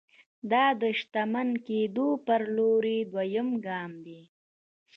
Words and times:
دا 0.51 0.65
د 0.81 0.83
شتمن 0.99 1.49
کېدو 1.67 2.07
پر 2.25 2.41
لور 2.55 2.83
دويم 3.13 3.49
ګام 3.65 3.91
دی. 4.05 4.21